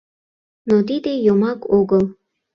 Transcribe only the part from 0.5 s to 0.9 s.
—Но